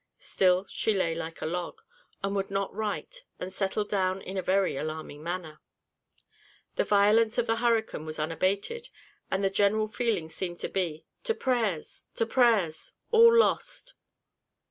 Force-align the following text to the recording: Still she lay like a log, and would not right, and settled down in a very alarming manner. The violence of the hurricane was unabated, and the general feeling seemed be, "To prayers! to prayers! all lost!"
Still 0.17 0.65
she 0.65 0.95
lay 0.95 1.13
like 1.13 1.43
a 1.43 1.45
log, 1.45 1.83
and 2.23 2.35
would 2.35 2.49
not 2.49 2.73
right, 2.73 3.23
and 3.39 3.53
settled 3.53 3.87
down 3.91 4.19
in 4.19 4.35
a 4.35 4.41
very 4.41 4.75
alarming 4.75 5.21
manner. 5.21 5.59
The 6.75 6.83
violence 6.83 7.37
of 7.37 7.45
the 7.45 7.57
hurricane 7.57 8.03
was 8.07 8.17
unabated, 8.17 8.89
and 9.29 9.43
the 9.43 9.51
general 9.51 9.85
feeling 9.85 10.27
seemed 10.27 10.57
be, 10.73 11.05
"To 11.25 11.35
prayers! 11.35 12.07
to 12.15 12.25
prayers! 12.25 12.93
all 13.11 13.37
lost!" 13.37 13.93